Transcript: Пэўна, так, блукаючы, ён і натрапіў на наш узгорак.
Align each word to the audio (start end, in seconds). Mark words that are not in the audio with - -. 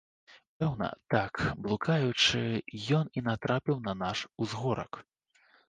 Пэўна, 0.61 0.87
так, 1.13 1.33
блукаючы, 1.65 2.43
ён 3.01 3.05
і 3.21 3.25
натрапіў 3.29 3.77
на 3.91 3.97
наш 4.03 4.27
узгорак. 4.43 5.03